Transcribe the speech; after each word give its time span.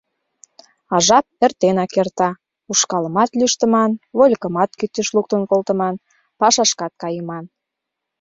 А 0.93 0.97
жап 1.07 1.25
эртенак 1.45 1.91
эрта: 2.01 2.29
ушкалымат 2.71 3.29
лӱштыман, 3.39 3.91
вольыкымат 4.17 4.71
кӱтӱш 4.79 5.07
луктын 5.15 5.41
колтыман, 5.51 5.95
пашашкат 6.39 6.93
кайыман. 7.01 7.45